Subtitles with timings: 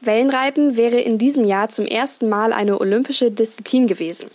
[0.00, 4.30] Wellenreiten wäre in diesem Jahr zum ersten Mal eine olympische Disziplin gewesen.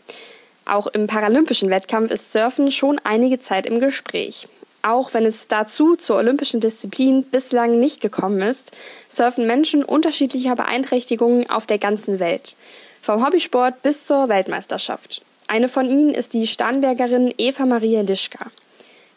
[0.66, 4.48] Auch im paralympischen Wettkampf ist Surfen schon einige Zeit im Gespräch.
[4.82, 8.74] Auch wenn es dazu zur olympischen Disziplin bislang nicht gekommen ist,
[9.08, 12.58] surfen Menschen unterschiedlicher Beeinträchtigungen auf der ganzen Welt.
[13.02, 15.22] Vom Hobbysport bis zur Weltmeisterschaft.
[15.48, 18.52] Eine von ihnen ist die Starnbergerin Eva Maria Lischka.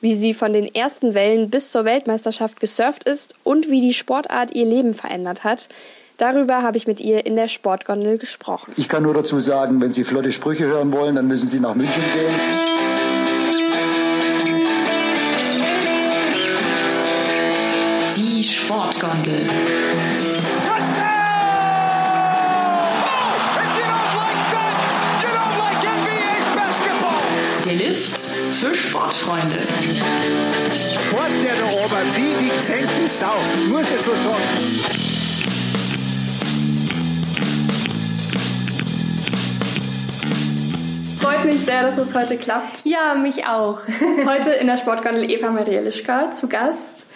[0.01, 4.55] Wie sie von den ersten Wellen bis zur Weltmeisterschaft gesurft ist und wie die Sportart
[4.55, 5.69] ihr Leben verändert hat,
[6.17, 8.73] Darüber habe ich mit ihr in der Sportgondel gesprochen.
[8.77, 11.75] Ich kann nur dazu sagen, wenn Sie flotte Sprüche hören wollen, dann müssen Sie nach
[11.75, 12.35] München gehen.
[18.17, 19.51] Die Sportgondel.
[27.67, 29.57] Der Lift für Sportfreunde.
[31.11, 33.35] Fort der da oben, wie die gesenkte Sau,
[33.69, 35.06] muss ich so sagen.
[41.47, 42.85] Mich sehr, dass es heute klappt.
[42.85, 43.81] Ja, mich auch.
[44.27, 47.09] Heute in der Sportgondel Eva Maria Lischka zu Gast.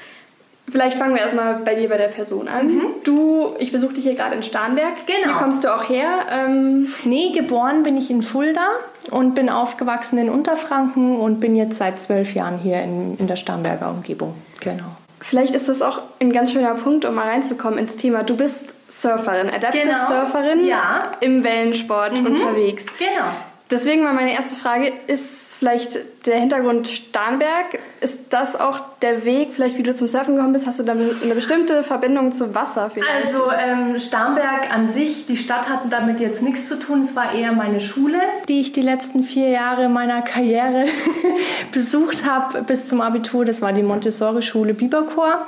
[0.70, 2.68] Vielleicht fangen wir erstmal bei dir bei der Person an.
[2.68, 2.82] Mhm.
[3.02, 5.04] Du, ich besuche dich hier gerade in Starnberg.
[5.06, 5.18] Genau.
[5.24, 6.26] Hier kommst du auch her.
[6.30, 8.66] Ähm nee, geboren bin ich in Fulda
[9.10, 13.34] und bin aufgewachsen in Unterfranken und bin jetzt seit zwölf Jahren hier in, in der
[13.34, 14.34] Starnberger Umgebung.
[14.60, 14.84] Genau.
[15.18, 18.22] Vielleicht ist das auch ein ganz schöner Punkt, um mal reinzukommen ins Thema.
[18.22, 20.06] Du bist Surferin, Adaptive genau.
[20.06, 21.10] Surferin ja.
[21.20, 22.26] im Wellensport Mhm.
[22.26, 22.86] unterwegs.
[22.98, 23.32] Genau.
[23.70, 29.50] Deswegen war meine erste Frage, ist vielleicht der Hintergrund Starnberg, ist das auch der Weg,
[29.52, 30.66] vielleicht wie du zum Surfen gekommen bist?
[30.66, 33.14] Hast du da eine bestimmte Verbindung zu Wasser vielleicht?
[33.14, 37.02] Also ähm, Starnberg an sich, die Stadt hat damit jetzt nichts zu tun.
[37.02, 38.18] Es war eher meine Schule,
[38.48, 40.86] die ich die letzten vier Jahre meiner Karriere
[41.72, 43.44] besucht habe bis zum Abitur.
[43.44, 45.46] Das war die Montessori-Schule Biberchor.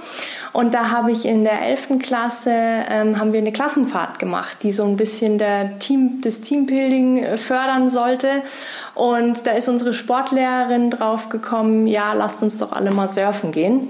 [0.52, 1.98] Und da habe ich in der 11.
[1.98, 7.24] Klasse ähm, haben wir eine Klassenfahrt gemacht, die so ein bisschen der Team, das Teambuilding
[7.24, 8.42] äh, fördern sollte.
[8.94, 13.88] Und da ist unsere Sportlehrerin drauf gekommen, ja, lasst uns doch alle mal surfen gehen.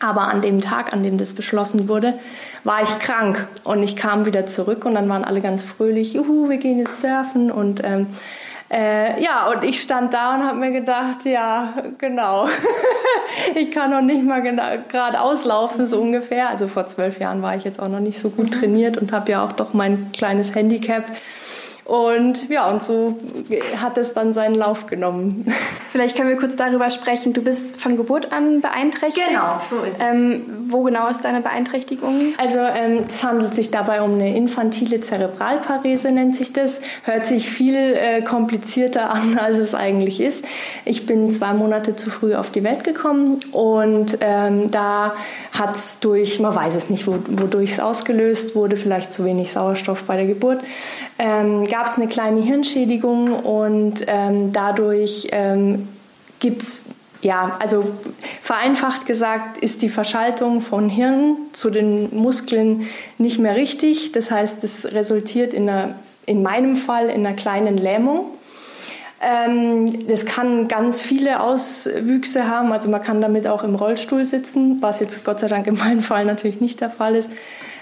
[0.00, 2.18] Aber an dem Tag, an dem das beschlossen wurde,
[2.64, 6.50] war ich krank und ich kam wieder zurück und dann waren alle ganz fröhlich, juhu,
[6.50, 8.08] wir gehen jetzt surfen und ähm,
[8.70, 12.48] äh, ja, und ich stand da und habe mir gedacht, ja, genau,
[13.54, 14.42] ich kann noch nicht mal
[14.88, 16.48] gerade auslaufen, so ungefähr.
[16.48, 19.30] Also vor zwölf Jahren war ich jetzt auch noch nicht so gut trainiert und habe
[19.30, 21.04] ja auch doch mein kleines Handicap.
[21.84, 23.16] Und ja, und so
[23.76, 25.46] hat es dann seinen Lauf genommen.
[25.96, 27.32] Vielleicht können wir kurz darüber sprechen.
[27.32, 29.28] Du bist von Geburt an beeinträchtigt.
[29.28, 29.98] Genau, so ist es.
[29.98, 32.34] Ähm, wo genau ist deine Beeinträchtigung?
[32.36, 36.82] Also ähm, es handelt sich dabei um eine infantile Zerebralparese, nennt sich das.
[37.04, 40.44] Hört sich viel äh, komplizierter an, als es eigentlich ist.
[40.84, 45.14] Ich bin zwei Monate zu früh auf die Welt gekommen und ähm, da
[45.52, 50.04] hat es durch, man weiß es nicht, wodurch es ausgelöst wurde, vielleicht zu wenig Sauerstoff
[50.04, 50.60] bei der Geburt,
[51.18, 55.85] ähm, gab es eine kleine Hirnschädigung und ähm, dadurch ähm,
[56.46, 56.84] gibt es,
[57.22, 57.84] ja, also
[58.40, 62.86] vereinfacht gesagt, ist die Verschaltung von Hirn zu den Muskeln
[63.18, 64.12] nicht mehr richtig.
[64.12, 68.30] Das heißt, es resultiert in, einer, in meinem Fall in einer kleinen Lähmung.
[69.20, 72.70] Ähm, das kann ganz viele Auswüchse haben.
[72.70, 76.02] Also man kann damit auch im Rollstuhl sitzen, was jetzt Gott sei Dank in meinem
[76.02, 77.28] Fall natürlich nicht der Fall ist.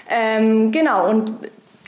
[0.09, 1.31] Ähm, genau, und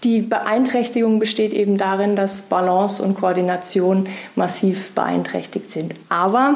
[0.04, 5.96] die Beeinträchtigung besteht eben darin, dass Balance und Koordination massiv beeinträchtigt sind.
[6.10, 6.56] Aber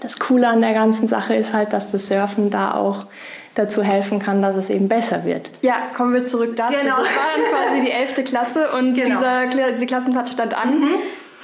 [0.00, 3.06] das Coole an der ganzen Sache ist halt, dass das Surfen da auch
[3.54, 5.50] dazu helfen kann, dass es eben besser wird.
[5.62, 6.74] Ja, kommen wir zurück dazu.
[6.80, 6.96] Genau.
[6.96, 8.24] Das war dann quasi die 11.
[8.24, 9.18] Klasse und Genau.
[9.18, 10.84] dieser, diese Klassenfahrt stand an.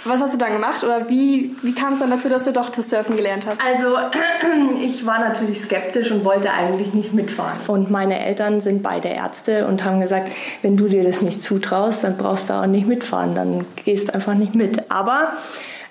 [0.04, 2.68] Was hast du dann gemacht oder wie, wie kam es dann dazu, dass du doch
[2.68, 3.60] das Surfen gelernt hast?
[3.64, 3.96] Also
[4.82, 7.58] ich war natürlich skeptisch und wollte eigentlich nicht mitfahren.
[7.68, 10.28] Und meine Eltern sind beide Ärzte und haben gesagt,
[10.60, 14.34] wenn du dir das nicht zutraust, dann brauchst du auch nicht mitfahren, dann gehst einfach
[14.34, 14.90] nicht mit.
[14.90, 15.32] Aber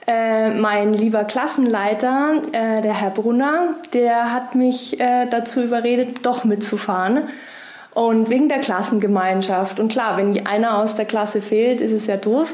[0.06, 6.44] äh, mein lieber Klassenleiter, äh, der Herr Brunner, der hat mich äh, dazu überredet, doch
[6.44, 7.30] mitzufahren.
[7.94, 9.80] Und wegen der Klassengemeinschaft.
[9.80, 12.54] Und klar, wenn einer aus der Klasse fehlt, ist es ja doof.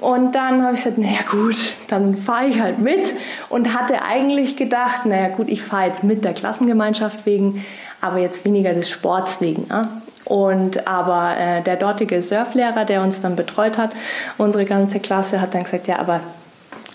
[0.00, 1.56] Und dann habe ich gesagt, naja gut,
[1.88, 3.06] dann fahre ich halt mit.
[3.48, 7.64] Und hatte eigentlich gedacht, naja gut, ich fahre jetzt mit der Klassengemeinschaft wegen,
[8.00, 9.66] aber jetzt weniger des Sports wegen.
[9.68, 9.88] Ne?
[10.24, 13.92] Und aber äh, der dortige Surflehrer, der uns dann betreut hat,
[14.38, 16.20] unsere ganze Klasse, hat dann gesagt, ja, aber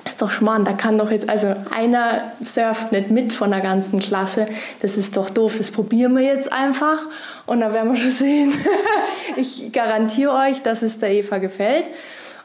[0.06, 4.00] ist doch Schmarrn, da kann doch jetzt, also einer surft nicht mit von der ganzen
[4.00, 4.48] Klasse,
[4.82, 7.00] das ist doch doof, das probieren wir jetzt einfach
[7.46, 8.54] und dann werden wir schon sehen.
[9.36, 11.86] ich garantiere euch, dass es der Eva gefällt.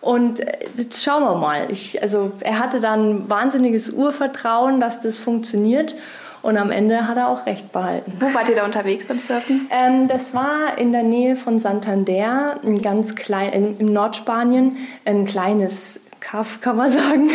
[0.04, 1.70] Und äh, jetzt schauen wir mal.
[1.70, 5.94] Ich, also er hatte dann wahnsinniges Urvertrauen, dass das funktioniert.
[6.42, 8.12] Und am Ende hat er auch recht behalten.
[8.20, 9.66] Wo wart ihr da unterwegs beim Surfen?
[9.70, 15.24] Ähm, das war in der Nähe von Santander, ein ganz klein, in, im Nordspanien, ein
[15.24, 17.30] kleines Kaff, kann man sagen.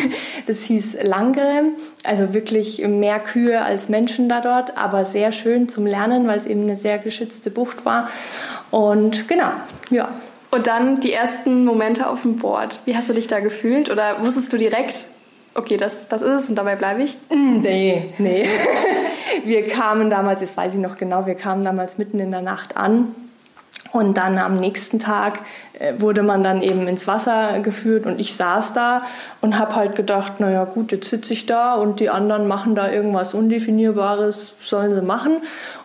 [0.45, 1.63] Das hieß Langere,
[2.04, 6.45] also wirklich mehr Kühe als Menschen da dort, aber sehr schön zum Lernen, weil es
[6.45, 8.12] eben eine sehr geschützte Bucht war.
[8.69, 9.50] Und genau,
[9.89, 10.10] ja.
[10.51, 12.81] Und dann die ersten Momente auf dem Board.
[12.86, 13.90] Wie hast du dich da gefühlt?
[13.92, 15.06] Oder wusstest du direkt,
[15.54, 17.18] okay, das, das ist es und dabei bleibe ich?
[17.30, 18.48] Mm, nee, nee.
[19.46, 22.78] wir kamen damals, das weiß ich noch genau, wir kamen damals mitten in der Nacht
[22.78, 23.13] an.
[23.92, 25.40] Und dann am nächsten Tag
[25.74, 29.04] äh, wurde man dann eben ins Wasser geführt und ich saß da
[29.42, 32.92] und habe halt gedacht, naja gut, jetzt sitze ich da und die anderen machen da
[32.92, 35.38] irgendwas Undefinierbares, sollen sie machen.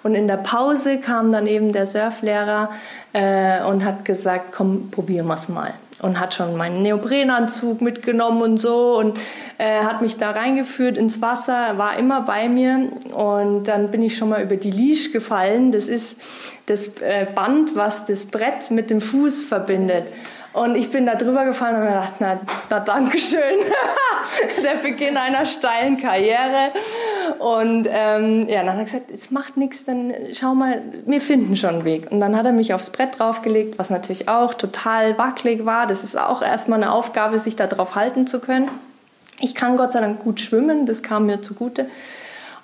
[0.03, 2.71] Und in der Pause kam dann eben der Surflehrer
[3.15, 5.73] äh, und hat gesagt, komm, probieren wir es mal
[6.05, 9.19] und hat schon meinen Neoprenanzug mitgenommen und so und
[9.57, 14.17] äh, hat mich da reingeführt ins Wasser, war immer bei mir und dann bin ich
[14.17, 15.73] schon mal über die Leash gefallen.
[15.73, 16.21] Das ist
[16.67, 20.13] das äh, Band, was das Brett mit dem Fuß verbindet.
[20.53, 22.41] Und ich bin da drüber gefallen und mir gedacht, na,
[22.71, 23.41] na danke schön.
[24.63, 26.71] Der Beginn einer steilen Karriere.
[27.39, 31.57] Und ähm, ja, dann hat er gesagt, es macht nichts, dann schau mal, wir finden
[31.57, 32.11] schon einen Weg.
[32.11, 35.87] Und dann hat er mich aufs Brett draufgelegt, was natürlich auch total wackelig war.
[35.87, 38.69] Das ist auch erstmal eine Aufgabe, sich da drauf halten zu können.
[39.41, 41.87] Ich kann Gott sei Dank gut schwimmen, das kam mir zugute.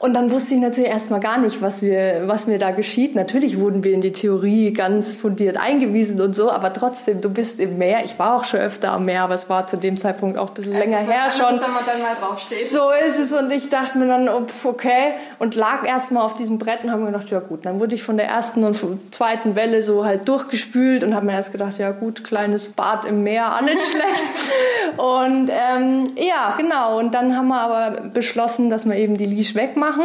[0.01, 3.15] Und dann wusste ich natürlich erstmal gar nicht, was, wir, was mir da geschieht.
[3.15, 7.61] Natürlich wurden wir in die Theorie ganz fundiert eingewiesen und so, aber trotzdem, du bist
[7.61, 8.03] im Meer.
[8.07, 10.55] Ich war auch schon öfter am Meer, aber es war zu dem Zeitpunkt auch ein
[10.55, 11.61] bisschen länger her anderes, schon.
[11.61, 12.71] wenn man dann mal draufsteht.
[12.71, 14.31] So ist es und ich dachte mir dann,
[14.65, 17.95] okay, und lag erstmal auf diesem Brett und habe mir gedacht, ja gut, dann wurde
[17.95, 18.81] ich von der ersten und
[19.11, 23.23] zweiten Welle so halt durchgespült und habe mir erst gedacht, ja gut, kleines Bad im
[23.23, 24.97] Meer, auch nicht schlecht.
[24.97, 29.55] und ähm, ja, genau, und dann haben wir aber beschlossen, dass wir eben die Leash
[29.55, 30.05] wegmachen machen.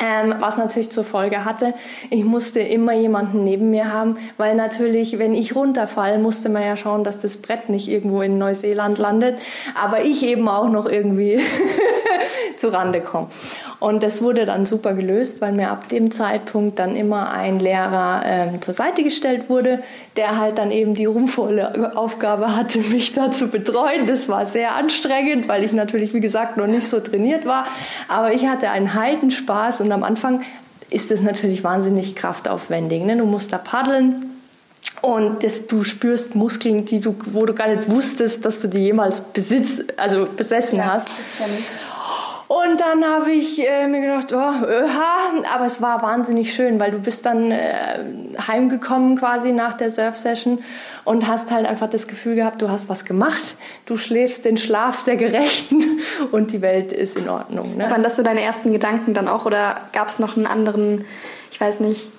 [0.00, 1.74] Ähm, was natürlich zur Folge hatte,
[2.08, 6.76] ich musste immer jemanden neben mir haben, weil natürlich, wenn ich runterfalle, musste man ja
[6.76, 9.38] schauen, dass das Brett nicht irgendwo in Neuseeland landet,
[9.74, 11.40] aber ich eben auch noch irgendwie
[12.56, 13.28] zu Rande komme.
[13.82, 18.22] Und das wurde dann super gelöst, weil mir ab dem Zeitpunkt dann immer ein Lehrer
[18.24, 19.82] ähm, zur Seite gestellt wurde,
[20.14, 24.06] der halt dann eben die ruhmvolle Aufgabe hatte, mich da zu betreuen.
[24.06, 27.66] Das war sehr anstrengend, weil ich natürlich, wie gesagt, noch nicht so trainiert war.
[28.06, 30.42] Aber ich hatte einen Heidenspaß und am Anfang
[30.90, 33.02] ist es natürlich wahnsinnig kraftaufwendig.
[33.02, 33.16] Ne?
[33.16, 34.30] Du musst da paddeln.
[35.00, 38.78] Und das, du spürst Muskeln, die du, wo du gar nicht wusstest, dass du die
[38.78, 41.08] jemals besitzt, also besessen ja, hast.
[42.52, 45.16] Und dann habe ich äh, mir gedacht, oh, öha,
[45.54, 47.98] aber es war wahnsinnig schön, weil du bist dann äh,
[48.46, 50.62] heimgekommen quasi nach der Surf-Session
[51.04, 53.40] und hast halt einfach das Gefühl gehabt, du hast was gemacht,
[53.86, 55.82] du schläfst den Schlaf der Gerechten
[56.30, 57.78] und die Welt ist in Ordnung.
[57.78, 57.88] Ne?
[57.88, 61.06] Waren das so deine ersten Gedanken dann auch oder gab es noch einen anderen,
[61.50, 62.10] ich weiß nicht,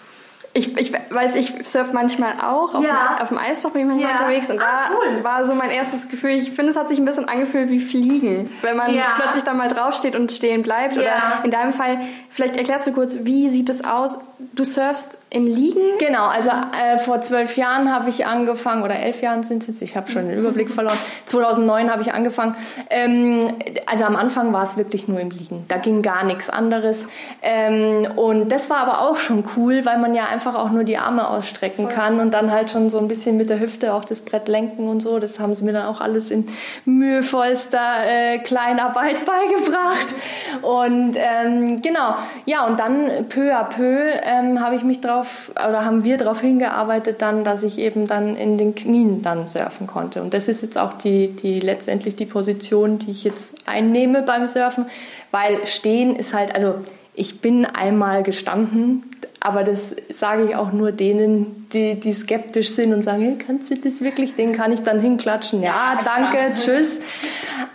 [0.56, 3.16] ich, ich weiß, ich surf manchmal auch auf, Ja.
[3.16, 4.18] dem, auf dem Eisbach bin ich manchmal Ja.
[4.18, 5.24] unterwegs und Ah, da cool.
[5.24, 8.52] war so mein erstes Gefühl, ich finde, es hat sich ein bisschen angefühlt wie Fliegen,
[8.62, 9.14] wenn man Ja.
[9.16, 10.98] plötzlich da mal draufsteht und stehen bleibt.
[10.98, 14.20] Oder in deinem Fall, vielleicht erklärst du kurz, wie sieht es aus?
[14.54, 15.98] Du surfst im Liegen?
[16.00, 19.82] Genau, also äh, vor zwölf Jahren habe ich angefangen, oder elf Jahren sind es jetzt,
[19.82, 20.98] ich habe schon den Überblick verloren.
[21.26, 22.56] 2009 habe ich angefangen.
[22.90, 23.54] Ähm,
[23.86, 25.66] also am Anfang war es wirklich nur im Liegen.
[25.68, 27.06] Da ging gar nichts anderes.
[27.42, 30.98] Ähm, und das war aber auch schon cool, weil man ja einfach auch nur die
[30.98, 34.22] Arme ausstrecken kann und dann halt schon so ein bisschen mit der Hüfte auch das
[34.22, 35.20] Brett lenken und so.
[35.20, 36.48] Das haben sie mir dann auch alles in
[36.86, 40.14] mühevollster äh, Kleinarbeit beigebracht.
[40.62, 45.86] Und ähm, genau, ja, und dann peu à peu ähm, habe ich mich drauf, oder
[45.86, 50.22] haben wir darauf hingearbeitet dann, dass ich eben dann in den Knien dann surfen konnte.
[50.22, 54.48] Und das ist jetzt auch die, die letztendlich die Position, die ich jetzt einnehme beim
[54.48, 54.86] Surfen,
[55.32, 56.76] weil stehen ist halt, also
[57.16, 59.04] ich bin einmal gestanden,
[59.40, 63.70] aber das sage ich auch nur denen, die, die skeptisch sind und sagen, hey, kannst
[63.70, 64.36] du das wirklich?
[64.36, 65.62] Den kann ich dann hinklatschen.
[65.62, 67.00] Ja, danke, tschüss.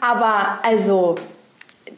[0.01, 1.17] Aber also,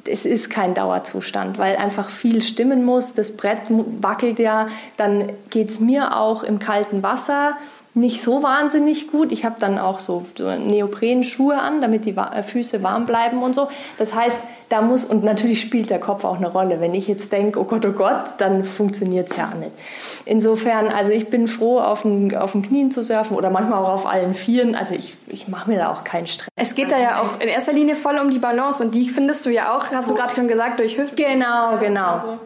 [0.04, 3.14] es ist kein Dauerzustand, weil einfach viel stimmen muss.
[3.14, 7.56] Das Brett wackelt ja, dann geht es mir auch im kalten Wasser
[8.00, 9.30] nicht so wahnsinnig gut.
[9.32, 13.68] Ich habe dann auch so Neoprenschuhe an, damit die äh, Füße warm bleiben und so.
[13.98, 14.36] Das heißt,
[14.70, 16.80] da muss, und natürlich spielt der Kopf auch eine Rolle.
[16.80, 19.72] Wenn ich jetzt denke, oh Gott, oh Gott, dann funktioniert es ja nicht.
[20.24, 23.88] Insofern, also ich bin froh, auf den, auf den Knien zu surfen oder manchmal auch
[23.88, 24.76] auf allen Vieren.
[24.76, 26.48] Also ich, ich mache mir da auch keinen Stress.
[26.54, 29.44] Es geht da ja auch in erster Linie voll um die Balance und die findest
[29.44, 31.16] du ja auch, hast du gerade schon gesagt, durch Hüften.
[31.16, 32.12] Genau, genau.
[32.12, 32.38] Also-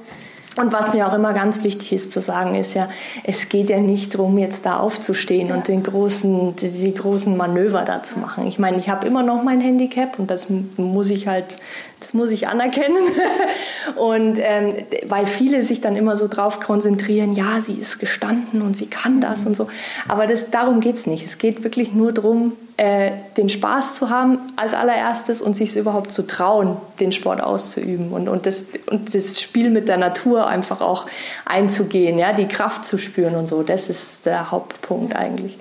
[0.56, 2.88] Und was mir auch immer ganz wichtig ist zu sagen, ist ja,
[3.24, 7.84] es geht ja nicht darum, jetzt da aufzustehen und den großen, die, die großen Manöver
[7.84, 8.46] da zu machen.
[8.46, 10.46] Ich meine, ich habe immer noch mein Handicap und das
[10.76, 11.56] muss ich halt,
[12.04, 13.02] Das muss ich anerkennen.
[13.96, 14.74] und ähm,
[15.08, 19.22] weil viele sich dann immer so drauf konzentrieren, ja, sie ist gestanden und sie kann
[19.22, 19.68] das und so.
[20.06, 21.24] Aber das, darum geht es nicht.
[21.24, 26.12] Es geht wirklich nur darum, äh, den Spaß zu haben als allererstes und sich überhaupt
[26.12, 30.82] zu trauen, den Sport auszuüben und, und, das, und das Spiel mit der Natur einfach
[30.82, 31.06] auch
[31.46, 33.62] einzugehen, ja, die Kraft zu spüren und so.
[33.62, 35.56] Das ist der Hauptpunkt eigentlich.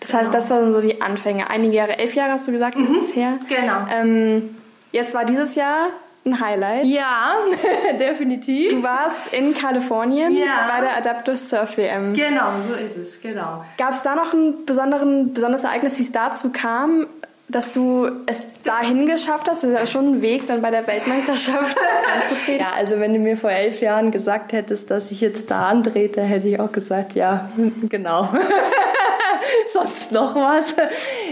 [0.00, 1.50] Das heißt, das waren so die Anfänge.
[1.50, 2.86] Einige Jahre, elf Jahre hast du gesagt, mhm.
[2.86, 3.38] ist es her.
[3.50, 3.84] Genau.
[3.94, 4.56] Ähm,
[4.92, 5.88] jetzt war dieses Jahr
[6.26, 6.84] ein Highlight.
[6.84, 7.34] Ja,
[8.00, 8.72] definitiv.
[8.72, 10.68] Du warst in Kalifornien ja.
[10.68, 12.14] bei der Adaptus Surf WM.
[12.14, 13.64] Genau, so ist es, genau.
[13.78, 17.06] Gab es da noch ein besonderen, besonderes Ereignis, wie es dazu kam,
[17.48, 19.62] dass du es dahin geschafft hast?
[19.62, 21.76] Das ist ja schon ein Weg, dann bei der Weltmeisterschaft
[22.14, 22.60] anzutreten.
[22.60, 26.22] Ja, also wenn du mir vor elf Jahren gesagt hättest, dass ich jetzt da antrete,
[26.22, 27.48] hätte ich auch gesagt, ja,
[27.88, 28.28] genau.
[29.72, 30.74] Sonst noch was?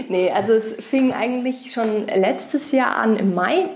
[0.09, 3.65] Nee, also es fing eigentlich schon letztes Jahr an im Mai.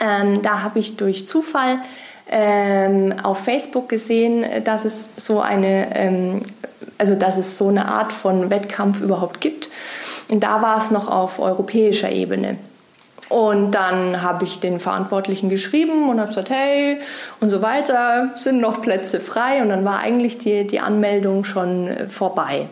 [0.00, 1.78] Ähm, da habe ich durch Zufall
[2.28, 6.42] ähm, auf Facebook gesehen, dass es so eine, ähm,
[6.98, 9.70] also dass es so eine Art von Wettkampf überhaupt gibt.
[10.28, 12.58] Und da war es noch auf europäischer Ebene.
[13.28, 16.98] Und dann habe ich den Verantwortlichen geschrieben und habe gesagt, hey,
[17.40, 19.62] und so weiter, sind noch Plätze frei.
[19.62, 22.68] Und dann war eigentlich die, die Anmeldung schon vorbei.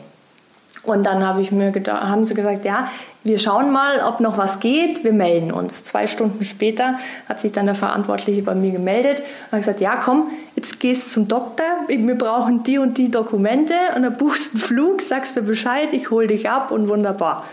[0.84, 2.88] Und dann habe ich mir gedacht, haben sie gesagt, ja,
[3.22, 5.84] wir schauen mal, ob noch was geht, wir melden uns.
[5.84, 6.98] Zwei Stunden später
[7.28, 11.06] hat sich dann der Verantwortliche bei mir gemeldet und hat gesagt, ja komm, jetzt gehst
[11.06, 15.36] du zum Doktor, wir brauchen die und die Dokumente und dann buchst einen Flug, sagst
[15.36, 17.44] mir Bescheid, ich hole dich ab und wunderbar.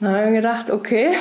[0.00, 1.12] Dann habe ich mir gedacht, okay.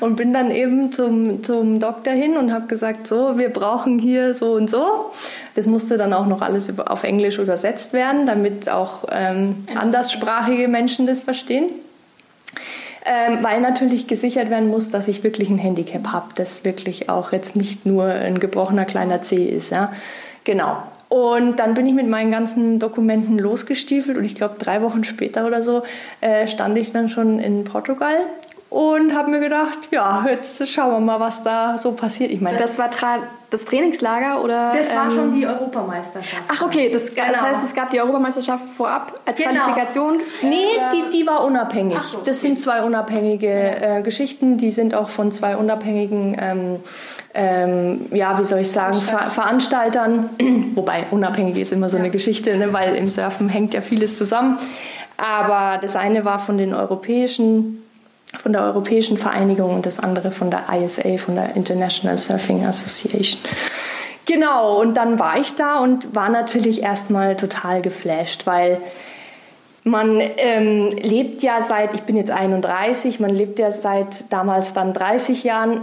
[0.00, 4.34] Und bin dann eben zum, zum Doktor hin und habe gesagt, so, wir brauchen hier
[4.34, 5.12] so und so.
[5.54, 11.06] Das musste dann auch noch alles auf Englisch übersetzt werden, damit auch ähm, anderssprachige Menschen
[11.06, 11.66] das verstehen.
[13.08, 17.30] Ähm, weil natürlich gesichert werden muss, dass ich wirklich ein Handicap habe, das wirklich auch
[17.30, 19.70] jetzt nicht nur ein gebrochener kleiner C ist.
[19.70, 19.92] Ja?
[20.42, 20.82] Genau.
[21.08, 25.46] Und dann bin ich mit meinen ganzen Dokumenten losgestiefelt und ich glaube, drei Wochen später
[25.46, 25.84] oder so
[26.20, 28.16] äh, stand ich dann schon in Portugal
[28.68, 32.30] und habe mir gedacht, ja, jetzt schauen wir mal, was da so passiert.
[32.30, 33.18] Ich meine, das war Tra
[33.48, 34.72] das Trainingslager oder?
[34.76, 36.42] Das war ähm, schon die Europameisterschaft.
[36.48, 37.28] Ach okay, das, genau.
[37.30, 39.52] das, heißt, es gab die Europameisterschaft vorab als genau.
[39.52, 40.20] Qualifikation?
[40.42, 42.00] Nee, die, die war unabhängig.
[42.00, 46.80] So, das sind zwei unabhängige äh, Geschichten, die sind auch von zwei unabhängigen, ähm,
[47.34, 50.28] ähm, ja, wie soll ich sagen, Ver Veranstaltern.
[50.74, 54.58] Wobei unabhängig ist immer so eine Geschichte, ne, weil im Surfen hängt ja vieles zusammen.
[55.18, 57.85] Aber das eine war von den europäischen
[58.38, 63.40] von der Europäischen Vereinigung und das andere von der ISA, von der International Surfing Association.
[64.26, 68.80] Genau, und dann war ich da und war natürlich erstmal total geflasht, weil
[69.84, 74.92] man ähm, lebt ja seit, ich bin jetzt 31, man lebt ja seit damals dann
[74.92, 75.82] 30 Jahren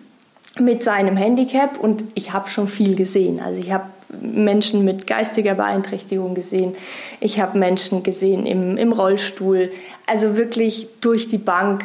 [0.58, 3.40] mit seinem Handicap und ich habe schon viel gesehen.
[3.40, 3.86] Also ich habe
[4.20, 6.74] Menschen mit geistiger Beeinträchtigung gesehen,
[7.20, 9.70] ich habe Menschen gesehen im, im Rollstuhl,
[10.06, 11.84] also wirklich durch die Bank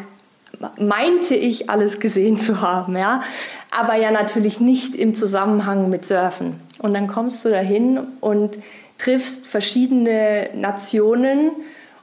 [0.77, 3.23] meinte ich alles gesehen zu haben, ja,
[3.71, 6.59] aber ja natürlich nicht im Zusammenhang mit Surfen.
[6.79, 8.57] Und dann kommst du dahin und
[8.97, 11.51] triffst verschiedene Nationen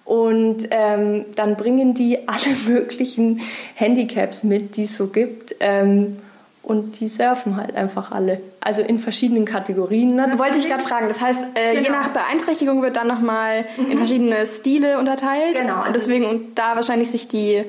[0.05, 3.41] und ähm, dann bringen die alle möglichen
[3.75, 5.55] Handicaps mit, die es so gibt.
[5.61, 6.14] Ähm,
[6.62, 8.40] und die surfen halt einfach alle.
[8.61, 10.14] Also in verschiedenen Kategorien.
[10.14, 10.38] Natürlich.
[10.38, 11.09] Wollte ich gerade fragen.
[11.09, 11.83] Das heißt, äh, genau.
[11.83, 13.90] je nach Beeinträchtigung wird dann nochmal mhm.
[13.90, 15.59] in verschiedene Stile unterteilt.
[15.59, 15.85] Genau.
[15.85, 17.64] Und deswegen, und da wahrscheinlich sich die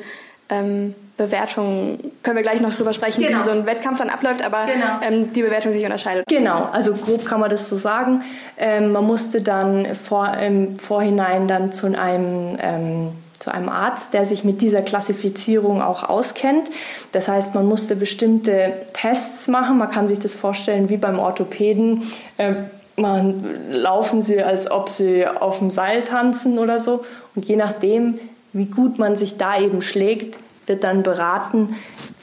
[0.50, 3.40] ähm, Bewertung, können wir gleich noch drüber sprechen, genau.
[3.40, 5.00] wie so ein Wettkampf dann abläuft, aber genau.
[5.02, 6.26] ähm, die Bewertung sich unterscheidet.
[6.28, 8.24] Genau, also grob kann man das so sagen.
[8.58, 13.12] Ähm, man musste dann vor, im Vorhinein dann zu einem ähm,
[13.44, 16.70] zu einem Arzt, der sich mit dieser Klassifizierung auch auskennt.
[17.12, 19.78] Das heißt, man musste bestimmte Tests machen.
[19.78, 22.04] Man kann sich das vorstellen wie beim Orthopäden.
[22.38, 22.54] Äh,
[22.96, 27.04] man laufen sie, als ob sie auf dem Seil tanzen oder so.
[27.36, 28.18] Und je nachdem,
[28.54, 31.76] wie gut man sich da eben schlägt, wird dann beraten,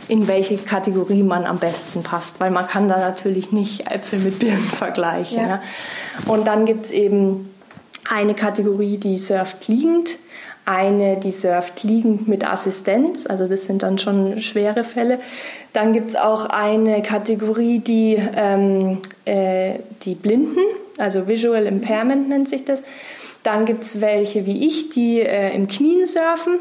[0.09, 4.39] in welche Kategorie man am besten passt, weil man kann da natürlich nicht Äpfel mit
[4.39, 5.37] Birnen vergleichen.
[5.37, 5.49] Ja.
[5.49, 5.63] Ja.
[6.27, 7.51] Und dann gibt es eben
[8.09, 10.17] eine Kategorie, die surft liegend
[10.65, 15.19] eine, die surft liegend mit Assistenz, also das sind dann schon schwere Fälle.
[15.73, 20.61] Dann gibt es auch eine Kategorie, die, ähm, äh, die Blinden,
[20.99, 22.83] also Visual Impairment nennt sich das.
[23.43, 26.59] Dann gibt es welche wie ich, die äh, im Knien surfen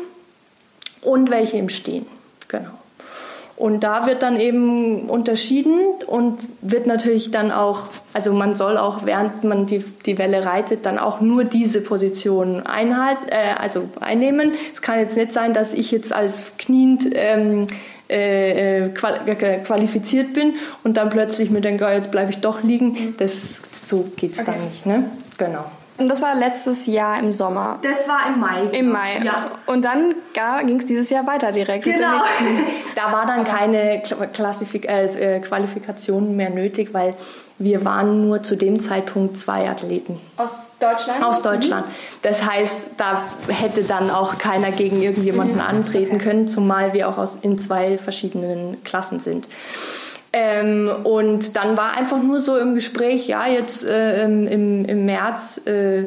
[1.02, 2.06] und welche im Stehen.
[2.48, 2.72] Genau.
[3.60, 9.06] Und da wird dann eben unterschieden und wird natürlich dann auch, also man soll auch,
[9.06, 14.54] während man die, die Welle reitet, dann auch nur diese Position einhalten, äh, also einnehmen.
[14.74, 17.68] Es kann jetzt nicht sein, dass ich jetzt als kniend ähm,
[18.10, 20.54] äh, äh qualifiziert bin
[20.86, 22.94] und dann plötzlich mir denke, oh, jetzt bleibe ich doch liegen.
[22.94, 23.16] Mhm.
[23.18, 24.54] Das, so geht es okay.
[24.54, 24.86] dann nicht.
[24.86, 25.04] Ne?
[25.38, 25.66] Genau.
[26.00, 27.80] Und das war letztes Jahr im Sommer.
[27.82, 28.64] Das war im Mai.
[28.72, 28.94] Im genau.
[28.94, 29.22] Mai.
[29.24, 29.52] Ja.
[29.66, 30.16] Und dann
[30.66, 31.84] ging es dieses Jahr weiter direkt.
[31.84, 32.22] Genau.
[32.96, 34.02] da war dann keine
[34.34, 37.12] Klassifik äh, Qualifikation mehr nötig, weil
[37.58, 40.18] wir waren nur zu dem Zeitpunkt zwei Athleten.
[40.38, 41.22] Aus Deutschland?
[41.22, 41.86] Aus Deutschland.
[41.86, 41.92] Mhm.
[42.22, 45.62] Das heißt, da hätte dann auch keiner gegen irgendjemanden mhm.
[45.62, 46.24] antreten okay.
[46.24, 49.46] können, zumal wir auch aus, in zwei verschiedenen Klassen sind.
[50.32, 55.66] Ähm, und dann war einfach nur so im Gespräch, ja, jetzt äh, im, im März
[55.66, 56.06] äh,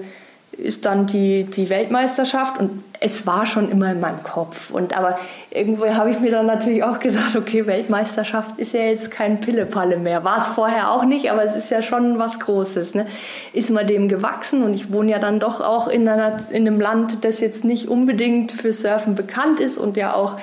[0.57, 4.71] ist dann die, die Weltmeisterschaft und es war schon immer in meinem Kopf.
[4.71, 5.19] Und aber
[5.51, 9.97] irgendwo habe ich mir dann natürlich auch gesagt, okay, Weltmeisterschaft ist ja jetzt kein Pillepalle
[9.97, 10.25] mehr.
[10.25, 12.95] War es vorher auch nicht, aber es ist ja schon was Großes.
[12.95, 13.07] Ne?
[13.53, 16.81] Ist man dem gewachsen und ich wohne ja dann doch auch in, einer, in einem
[16.81, 20.39] Land, das jetzt nicht unbedingt für Surfen bekannt ist und ja auch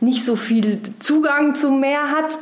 [0.00, 2.36] nicht so viel Zugang zum Meer hat.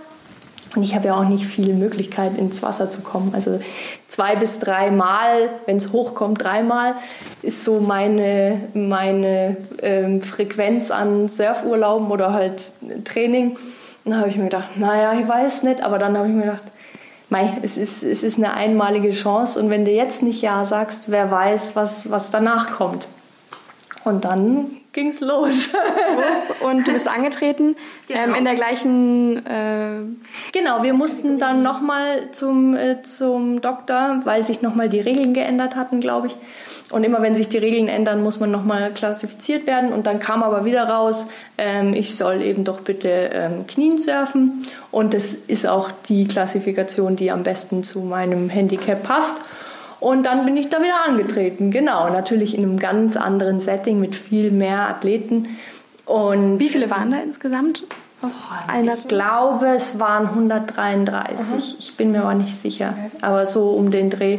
[0.75, 3.33] Und ich habe ja auch nicht viel Möglichkeit, ins Wasser zu kommen.
[3.35, 3.61] Also
[4.09, 6.95] zwei bis drei Mal, wenn es hochkommt, dreimal
[7.43, 12.73] ist so meine, meine ähm, Frequenz an Surfurlauben oder halt
[13.05, 13.57] Training.
[14.05, 15.83] dann habe ich mir gedacht, naja, ich weiß nicht.
[15.83, 16.65] Aber dann habe ich mir gedacht,
[17.29, 19.61] mei, es ist, es ist eine einmalige Chance.
[19.61, 23.07] Und wenn du jetzt nicht Ja sagst, wer weiß, was, was danach kommt.
[24.05, 25.71] Und dann ging's los.
[26.17, 27.77] los und du bist angetreten
[28.09, 28.21] genau.
[28.21, 29.47] ähm, in der gleichen.
[29.47, 30.01] Äh
[30.53, 35.77] genau, wir mussten dann nochmal zum, äh, zum Doktor, weil sich nochmal die Regeln geändert
[35.77, 36.37] hatten, glaube ich.
[36.91, 39.93] Und immer wenn sich die Regeln ändern, muss man nochmal klassifiziert werden.
[39.93, 44.67] Und dann kam aber wieder raus, ähm, ich soll eben doch bitte ähm, Knien surfen.
[44.91, 49.41] Und das ist auch die Klassifikation, die am besten zu meinem Handicap passt.
[50.03, 52.11] Und dann bin ich da wieder angetreten, genau.
[52.11, 55.57] Natürlich in einem ganz anderen Setting mit viel mehr Athleten.
[56.07, 57.85] Und Wie viele waren da insgesamt?
[58.23, 61.39] Aus einer ich glaube, es waren 133.
[61.39, 61.63] Mhm.
[61.79, 62.95] Ich bin mir aber nicht sicher.
[63.21, 64.39] Aber so um den Dreh.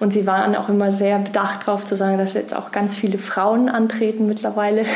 [0.00, 3.18] Und sie waren auch immer sehr bedacht darauf zu sagen, dass jetzt auch ganz viele
[3.18, 4.86] Frauen antreten mittlerweile.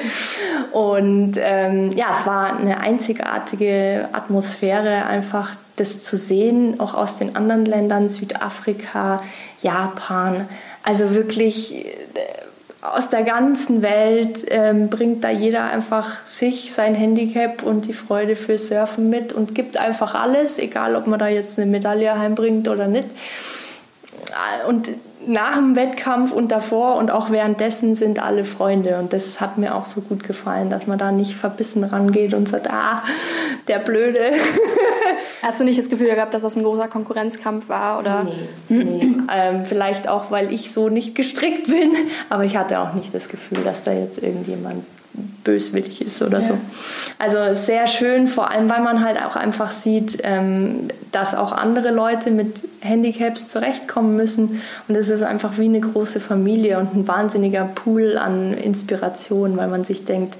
[0.72, 7.36] und ähm, ja, es war eine einzigartige Atmosphäre, einfach das zu sehen, auch aus den
[7.36, 9.20] anderen Ländern, Südafrika,
[9.58, 10.48] Japan.
[10.82, 11.96] Also wirklich äh,
[12.92, 18.36] aus der ganzen Welt ähm, bringt da jeder einfach sich, sein Handicap und die Freude
[18.36, 22.68] für Surfen mit und gibt einfach alles, egal ob man da jetzt eine Medaille heimbringt
[22.68, 23.08] oder nicht.
[24.68, 24.88] Und
[25.26, 28.98] nach dem Wettkampf und davor und auch währenddessen sind alle Freunde.
[28.98, 32.48] Und das hat mir auch so gut gefallen, dass man da nicht verbissen rangeht und
[32.48, 33.02] sagt, ah,
[33.68, 34.32] der Blöde.
[35.42, 37.98] Hast du nicht das Gefühl gehabt, dass das ein großer Konkurrenzkampf war?
[37.98, 38.26] Oder?
[38.68, 39.16] Nee, nee.
[39.32, 41.92] ähm, vielleicht auch, weil ich so nicht gestrickt bin.
[42.28, 44.84] Aber ich hatte auch nicht das Gefühl, dass da jetzt irgendjemand
[45.44, 46.44] böswillig ist oder ja.
[46.44, 46.58] so.
[47.18, 51.90] Also sehr schön, vor allem weil man halt auch einfach sieht, ähm, dass auch andere
[51.90, 54.60] Leute mit Handicaps zurechtkommen müssen.
[54.88, 59.68] Und es ist einfach wie eine große Familie und ein wahnsinniger Pool an Inspiration, weil
[59.68, 60.36] man sich denkt,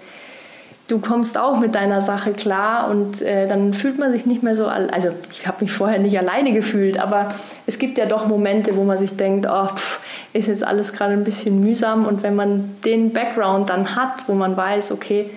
[0.89, 4.55] du kommst auch mit deiner Sache klar und äh, dann fühlt man sich nicht mehr
[4.55, 7.29] so, also ich habe mich vorher nicht alleine gefühlt, aber
[7.67, 10.01] es gibt ja doch Momente, wo man sich denkt, oh, pff,
[10.33, 14.35] ist jetzt alles gerade ein bisschen mühsam und wenn man den Background dann hat, wo
[14.35, 15.31] man weiß, okay,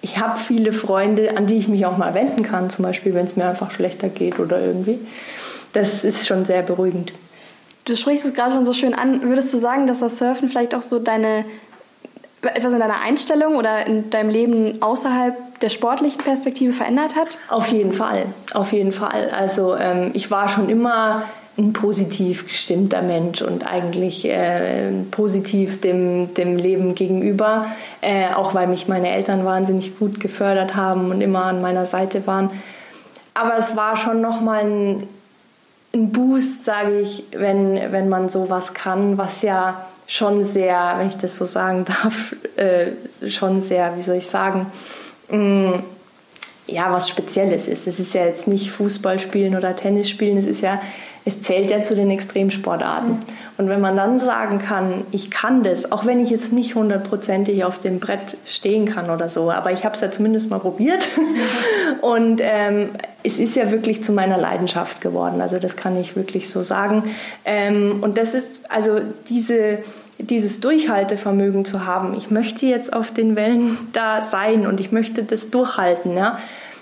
[0.00, 3.26] ich habe viele Freunde, an die ich mich auch mal wenden kann, zum Beispiel, wenn
[3.26, 4.98] es mir einfach schlechter geht oder irgendwie,
[5.72, 7.12] das ist schon sehr beruhigend.
[7.86, 9.22] Du sprichst es gerade schon so schön an.
[9.22, 11.44] Würdest du sagen, dass das Surfen vielleicht auch so deine
[12.54, 17.38] etwas in deiner Einstellung oder in deinem Leben außerhalb der sportlichen Perspektive verändert hat?
[17.48, 19.30] Auf jeden Fall, auf jeden Fall.
[19.30, 21.24] Also ähm, ich war schon immer
[21.58, 27.66] ein positiv gestimmter Mensch und eigentlich äh, positiv dem, dem Leben gegenüber,
[28.02, 32.26] äh, auch weil mich meine Eltern wahnsinnig gut gefördert haben und immer an meiner Seite
[32.26, 32.50] waren.
[33.32, 35.08] Aber es war schon nochmal ein,
[35.94, 41.16] ein Boost, sage ich, wenn, wenn man sowas kann, was ja schon sehr, wenn ich
[41.16, 44.66] das so sagen darf, äh, schon sehr, wie soll ich sagen,
[45.28, 45.82] mh, mm,
[46.68, 47.86] ja, was Spezielles ist.
[47.86, 50.80] Es ist ja jetzt nicht Fußball spielen oder Tennis spielen, es ist ja,
[51.24, 53.12] es zählt ja zu den Extremsportarten.
[53.12, 53.20] Mhm.
[53.58, 57.64] Und wenn man dann sagen kann, ich kann das, auch wenn ich jetzt nicht hundertprozentig
[57.64, 61.08] auf dem Brett stehen kann oder so, aber ich habe es ja zumindest mal probiert.
[62.02, 62.90] Und ähm,
[63.22, 65.40] es ist ja wirklich zu meiner Leidenschaft geworden.
[65.40, 67.04] Also das kann ich wirklich so sagen.
[67.44, 69.78] Ähm, und das ist also diese
[70.18, 72.16] dieses Durchhaltevermögen zu haben.
[72.16, 76.16] Ich möchte jetzt auf den Wellen da sein und ich möchte das durchhalten.
[76.16, 76.38] Ja?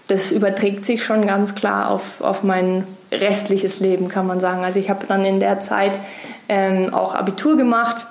[0.08, 4.64] Das überträgt sich schon ganz klar auf, auf mein restliches Leben, kann man sagen.
[4.64, 5.98] Also ich habe dann in der Zeit
[6.48, 8.06] ähm, auch Abitur gemacht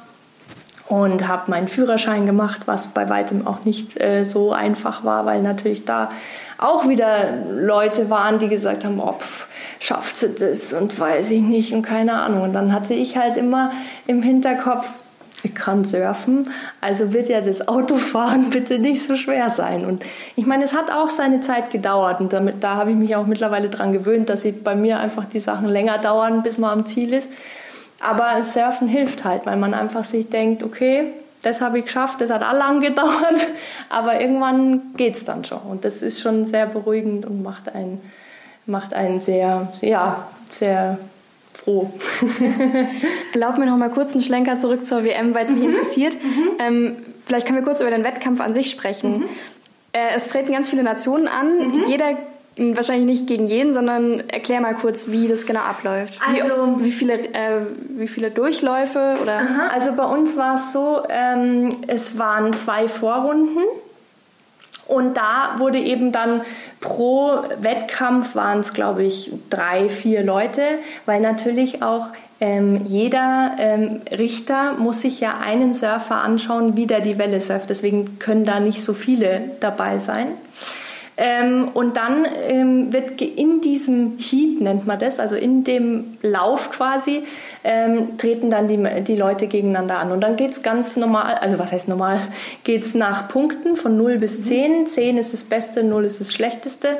[0.87, 5.41] und habe meinen Führerschein gemacht, was bei weitem auch nicht äh, so einfach war, weil
[5.41, 6.09] natürlich da
[6.57, 9.47] auch wieder Leute waren, die gesagt haben, oh, pff,
[9.79, 12.41] schafft sie das und weiß ich nicht und keine Ahnung.
[12.41, 13.71] Und dann hatte ich halt immer
[14.07, 15.02] im Hinterkopf,
[15.43, 19.85] ich kann surfen, also wird ja das Autofahren bitte nicht so schwer sein.
[19.85, 20.03] Und
[20.35, 23.27] ich meine, es hat auch seine Zeit gedauert und damit, da habe ich mich auch
[23.27, 27.13] mittlerweile daran gewöhnt, dass bei mir einfach die Sachen länger dauern, bis man am Ziel
[27.13, 27.27] ist.
[27.99, 31.07] Aber Surfen hilft halt, weil man einfach sich denkt, okay,
[31.41, 33.39] das habe ich geschafft, das hat auch lang gedauert,
[33.89, 35.59] aber irgendwann geht es dann schon.
[35.59, 37.99] Und das ist schon sehr beruhigend und macht einen,
[38.65, 40.97] macht einen sehr, ja, sehr
[41.53, 41.91] froh.
[43.33, 45.69] Erlaub mir noch mal kurz einen Schlenker zurück zur WM, weil es mich mhm.
[45.69, 46.15] interessiert.
[46.15, 46.49] Mhm.
[46.59, 49.19] Ähm, vielleicht können wir kurz über den Wettkampf an sich sprechen.
[49.19, 49.25] Mhm.
[49.93, 51.57] Äh, es treten ganz viele Nationen an.
[51.57, 51.83] Mhm.
[51.87, 52.17] Jeder
[52.57, 56.19] wahrscheinlich nicht gegen jeden, sondern erklär mal kurz, wie das genau abläuft.
[56.25, 59.39] Also, wie, wie viele, äh, wie viele Durchläufe oder?
[59.39, 59.67] Aha.
[59.73, 63.59] Also bei uns war es so, ähm, es waren zwei Vorrunden.
[64.87, 66.41] Und da wurde eben dann
[66.81, 70.61] pro Wettkampf waren es, glaube ich, drei, vier Leute,
[71.05, 72.07] weil natürlich auch
[72.39, 77.69] ähm, jeder ähm, Richter muss sich ja einen Surfer anschauen, wie der die Welle surft.
[77.69, 80.27] Deswegen können da nicht so viele dabei sein.
[81.15, 86.71] Ähm, und dann ähm, wird in diesem Heat, nennt man das, also in dem Lauf
[86.71, 87.23] quasi,
[87.63, 90.11] ähm, treten dann die, die Leute gegeneinander an.
[90.11, 92.19] Und dann geht es ganz normal, also was heißt normal,
[92.63, 94.87] geht es nach Punkten von 0 bis 10.
[94.87, 96.97] 10 ist das Beste, 0 ist das Schlechteste.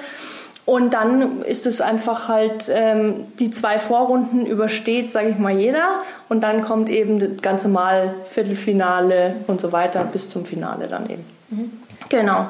[0.66, 6.00] Und dann ist es einfach halt, ähm, die zwei Vorrunden übersteht, sage ich mal, jeder.
[6.30, 11.10] Und dann kommt eben das ganze Mal Viertelfinale und so weiter bis zum Finale dann
[11.10, 11.26] eben.
[11.50, 11.72] Mhm.
[12.08, 12.48] Genau.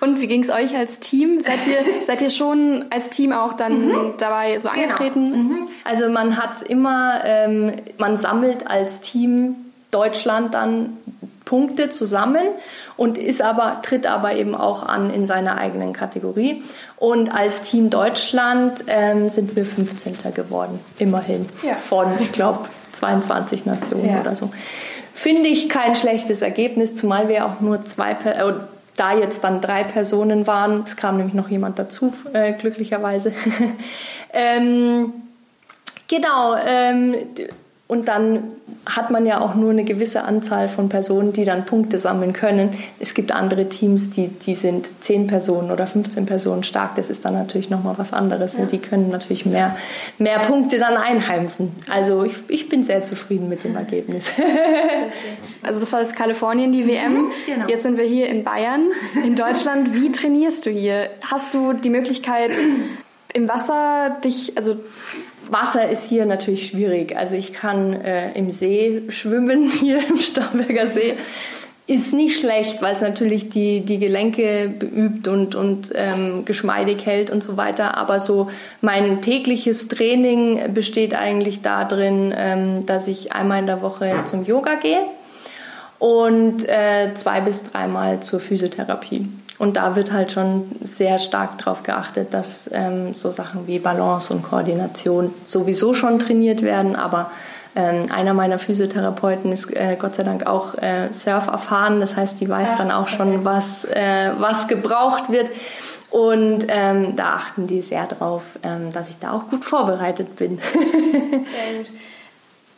[0.00, 1.40] Und wie ging es euch als Team?
[1.40, 4.14] Seid ihr, seid ihr schon als Team auch dann mhm.
[4.18, 4.82] dabei so genau.
[4.82, 5.32] angetreten?
[5.32, 5.36] Genau.
[5.36, 5.68] Mhm.
[5.84, 9.56] Also man hat immer, ähm, man sammelt als Team
[9.90, 10.96] Deutschland dann
[11.44, 12.46] Punkte zusammen
[12.98, 16.62] und ist aber, tritt aber eben auch an in seiner eigenen Kategorie.
[16.96, 20.18] Und als Team Deutschland ähm, sind wir 15.
[20.34, 21.46] geworden, immerhin.
[21.62, 21.76] Ja.
[21.76, 24.20] Von, ich glaube, 22 Nationen ja.
[24.20, 24.50] oder so.
[25.14, 28.52] Finde ich kein schlechtes Ergebnis, zumal wir auch nur zwei, äh,
[28.98, 33.32] da jetzt dann drei Personen waren, es kam nämlich noch jemand dazu, äh, glücklicherweise.
[34.32, 35.12] ähm,
[36.08, 37.14] genau, ähm,
[37.88, 38.42] und dann
[38.84, 42.70] hat man ja auch nur eine gewisse Anzahl von Personen, die dann Punkte sammeln können.
[43.00, 46.96] Es gibt andere Teams, die, die sind 10 Personen oder 15 Personen stark.
[46.96, 48.52] Das ist dann natürlich nochmal was anderes.
[48.58, 48.66] Ja.
[48.66, 49.74] Die können natürlich mehr,
[50.18, 51.72] mehr Punkte dann einheimsen.
[51.90, 54.26] Also ich, ich bin sehr zufrieden mit dem Ergebnis.
[55.62, 57.12] Also das war jetzt Kalifornien, die WM.
[57.12, 57.68] Mhm, genau.
[57.68, 58.88] Jetzt sind wir hier in Bayern,
[59.24, 59.92] in Deutschland.
[59.92, 61.10] Wie trainierst du hier?
[61.30, 62.56] Hast du die Möglichkeit,
[63.34, 64.76] im Wasser dich, also
[65.50, 67.16] Wasser ist hier natürlich schwierig.
[67.16, 71.14] Also ich kann äh, im See schwimmen, hier im Starnberger See.
[71.86, 77.30] Ist nicht schlecht, weil es natürlich die, die Gelenke beübt und, und ähm, geschmeidig hält
[77.30, 77.96] und so weiter.
[77.96, 78.50] Aber so
[78.82, 84.74] mein tägliches Training besteht eigentlich darin, ähm, dass ich einmal in der Woche zum Yoga
[84.74, 85.00] gehe
[85.98, 89.26] und äh, zwei bis dreimal zur Physiotherapie.
[89.58, 94.32] Und da wird halt schon sehr stark darauf geachtet, dass ähm, so Sachen wie Balance
[94.32, 96.94] und Koordination sowieso schon trainiert werden.
[96.94, 97.30] Aber
[97.74, 102.00] ähm, einer meiner Physiotherapeuten ist äh, Gott sei Dank auch äh, Surf erfahren.
[102.00, 105.50] Das heißt, die weiß dann auch schon, was, äh, was gebraucht wird.
[106.10, 110.58] Und ähm, da achten die sehr drauf, ähm, dass ich da auch gut vorbereitet bin.
[110.58, 111.90] sehr gut.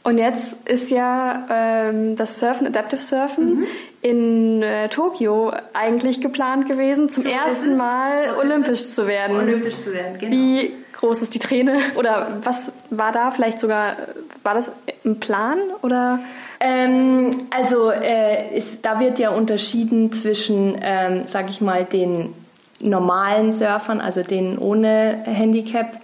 [0.02, 3.64] Und jetzt ist ja ähm, das Surfen, Adaptive Surfen, mhm.
[4.00, 9.36] in äh, Tokio eigentlich geplant gewesen, zum so ersten Mal so olympisch zu werden.
[9.36, 10.32] Olympisch zu werden, genau.
[10.32, 11.78] Wie groß ist die Träne?
[11.96, 13.96] Oder was war da vielleicht sogar,
[14.42, 14.72] war das
[15.04, 16.20] im Plan oder?
[16.60, 22.34] Ähm, also äh, ist, da wird ja unterschieden zwischen, ähm, sag ich mal, den
[22.80, 26.00] normalen Surfern, also denen ohne Handicap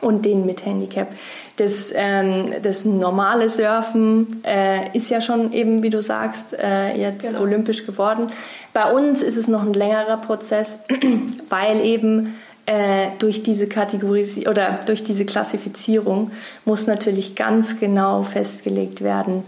[0.00, 1.08] und den mit Handicap.
[1.56, 7.22] Das, ähm, das normale Surfen äh, ist ja schon eben, wie du sagst, äh, jetzt
[7.22, 7.40] genau.
[7.40, 8.28] olympisch geworden.
[8.74, 10.80] Bei uns ist es noch ein längerer Prozess,
[11.48, 12.34] weil eben
[12.66, 16.30] äh, durch diese Kategorisierung oder durch diese Klassifizierung
[16.64, 19.44] muss natürlich ganz genau festgelegt werden,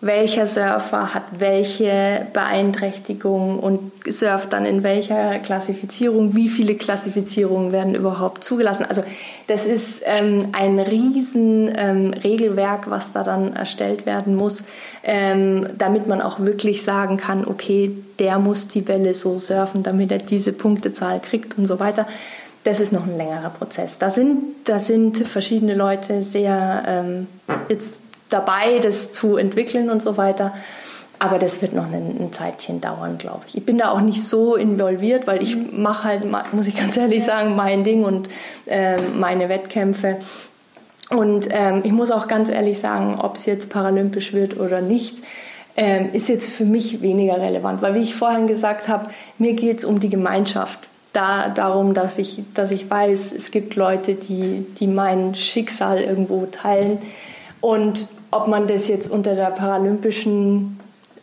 [0.00, 7.94] welcher Surfer hat welche Beeinträchtigung und surft dann in welcher Klassifizierung, wie viele Klassifizierungen werden
[7.94, 8.84] überhaupt zugelassen.
[8.86, 9.02] Also
[9.46, 14.62] das ist ähm, ein riesen ähm, Regelwerk, was da dann erstellt werden muss,
[15.02, 20.12] ähm, damit man auch wirklich sagen kann, okay, der muss die Welle so surfen, damit
[20.12, 22.06] er diese Punktezahl kriegt und so weiter.
[22.64, 23.96] Das ist noch ein längerer Prozess.
[23.96, 27.28] Da sind, da sind verschiedene Leute sehr ähm,
[27.68, 30.52] jetzt dabei, das zu entwickeln und so weiter.
[31.18, 33.56] Aber das wird noch ein, ein Zeitchen dauern, glaube ich.
[33.56, 35.82] Ich bin da auch nicht so involviert, weil ich mhm.
[35.82, 38.28] mache halt, muss ich ganz ehrlich sagen, mein Ding und
[38.66, 40.18] äh, meine Wettkämpfe.
[41.10, 45.18] Und ähm, ich muss auch ganz ehrlich sagen, ob es jetzt paralympisch wird oder nicht,
[45.76, 47.80] ähm, ist jetzt für mich weniger relevant.
[47.80, 50.80] Weil wie ich vorhin gesagt habe, mir geht es um die Gemeinschaft.
[51.12, 56.44] Da, darum, dass ich, dass ich weiß, es gibt Leute, die, die mein Schicksal irgendwo
[56.46, 56.98] teilen.
[57.62, 60.80] Und ob man das jetzt unter der paralympischen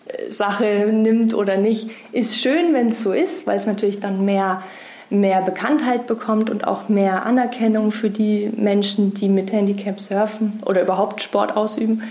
[0.07, 4.25] äh, Sache nimmt oder nicht, ist schön, wenn es so ist, weil es natürlich dann
[4.25, 4.63] mehr,
[5.09, 10.81] mehr Bekanntheit bekommt und auch mehr Anerkennung für die Menschen, die mit Handicap surfen oder
[10.81, 12.03] überhaupt Sport ausüben.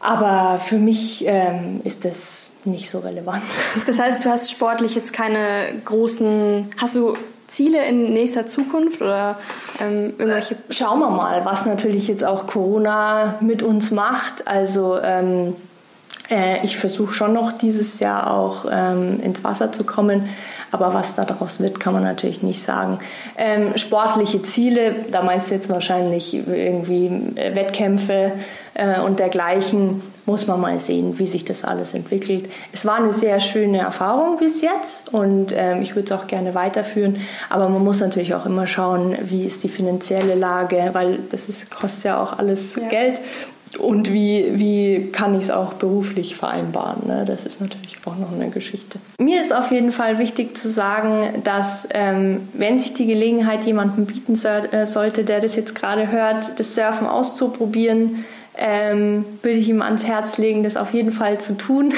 [0.00, 3.42] Aber für mich ähm, ist das nicht so relevant.
[3.86, 5.38] Das heißt, du hast sportlich jetzt keine
[5.84, 6.70] großen.
[6.76, 7.14] Hast du
[7.46, 9.38] Ziele in nächster Zukunft oder
[9.80, 10.56] ähm, irgendwelche?
[10.70, 14.46] Schauen wir mal, was natürlich jetzt auch Corona mit uns macht.
[14.46, 15.56] Also ähm,
[16.30, 20.28] äh, ich versuche schon noch dieses Jahr auch ähm, ins Wasser zu kommen.
[20.74, 22.98] Aber was daraus wird, kann man natürlich nicht sagen.
[23.38, 27.06] Ähm, sportliche Ziele, da meinst du jetzt wahrscheinlich irgendwie
[27.36, 28.32] äh, Wettkämpfe
[28.74, 32.50] äh, und dergleichen muss man mal sehen, wie sich das alles entwickelt.
[32.72, 36.56] Es war eine sehr schöne Erfahrung bis jetzt und ähm, ich würde es auch gerne
[36.56, 37.18] weiterführen.
[37.50, 41.70] Aber man muss natürlich auch immer schauen, wie ist die finanzielle Lage, weil das ist,
[41.70, 42.88] kostet ja auch alles ja.
[42.88, 43.20] Geld.
[43.78, 47.06] Und wie, wie kann ich es auch beruflich vereinbaren?
[47.06, 47.24] Ne?
[47.26, 48.98] Das ist natürlich auch noch eine Geschichte.
[49.18, 54.06] Mir ist auf jeden Fall wichtig zu sagen, dass ähm, wenn sich die Gelegenheit jemandem
[54.06, 58.24] bieten äh, sollte, der das jetzt gerade hört, das Surfen auszuprobieren,
[58.56, 61.92] ähm, würde ich ihm ans Herz legen, das auf jeden Fall zu tun,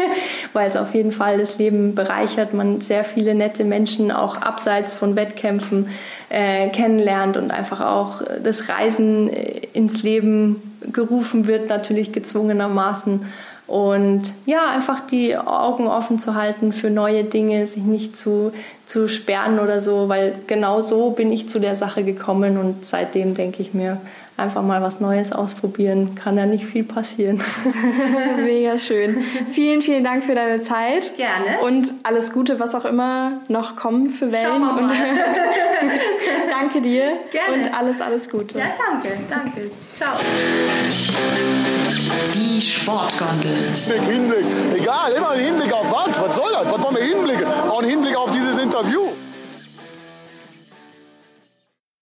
[0.52, 4.94] weil es auf jeden Fall das Leben bereichert, man sehr viele nette Menschen auch abseits
[4.94, 5.88] von Wettkämpfen
[6.28, 10.62] äh, kennenlernt und einfach auch das Reisen äh, ins Leben
[10.92, 13.26] gerufen wird, natürlich gezwungenermaßen.
[13.66, 18.52] Und ja, einfach die Augen offen zu halten für neue Dinge, sich nicht zu,
[18.86, 23.34] zu sperren oder so, weil genau so bin ich zu der Sache gekommen und seitdem
[23.34, 24.00] denke ich mir,
[24.36, 26.14] einfach mal was Neues ausprobieren.
[26.14, 27.42] Kann ja nicht viel passieren.
[28.36, 29.24] Mega schön.
[29.50, 31.16] Vielen, vielen Dank für deine Zeit.
[31.16, 31.60] Gerne.
[31.62, 34.62] Und alles Gute, was auch immer noch kommen für Wellen.
[34.62, 34.92] Und
[36.50, 37.18] danke dir.
[37.30, 37.64] Gerne.
[37.64, 38.58] Und alles, alles Gute.
[38.58, 39.70] Ja, danke, danke.
[39.96, 40.16] Ciao.
[42.34, 43.52] Die Sportgondel.
[43.86, 44.80] Hinblick, Hinblick.
[44.82, 46.20] Egal, immer ein Hinblick auf was?
[46.20, 46.72] Was soll das?
[46.72, 47.46] Was wollen wir hinblicken?
[47.70, 49.00] Auch ein Hinblick auf dieses Interview.